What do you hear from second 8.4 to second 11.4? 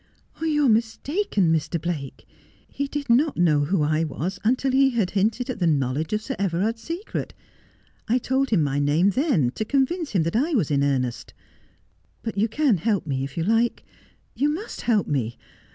him my name then, to convince him that I was in earnest.